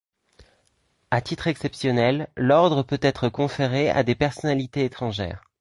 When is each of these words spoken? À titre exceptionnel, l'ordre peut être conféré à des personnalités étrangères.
À 1.11 1.21
titre 1.21 1.45
exceptionnel, 1.45 2.27
l'ordre 2.35 2.81
peut 2.81 2.97
être 3.03 3.29
conféré 3.29 3.91
à 3.91 4.01
des 4.01 4.15
personnalités 4.15 4.83
étrangères. 4.83 5.43